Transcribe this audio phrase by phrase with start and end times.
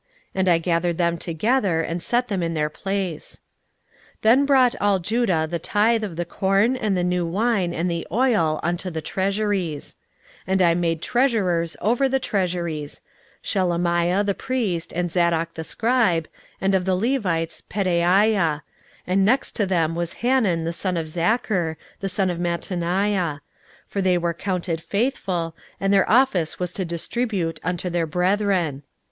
[0.33, 3.39] And I gathered them together, and set them in their place.
[4.15, 7.85] 16:013:012 Then brought all Judah the tithe of the corn and the new wine and
[7.87, 9.95] the oil unto the treasuries.
[10.39, 13.01] 16:013:013 And I made treasurers over the treasuries,
[13.43, 16.27] Shelemiah the priest, and Zadok the scribe,
[16.59, 18.61] and of the Levites, Pedaiah:
[19.05, 23.41] and next to them was Hanan the son of Zaccur, the son of Mattaniah:
[23.87, 28.81] for they were counted faithful, and their office was to distribute unto their brethren.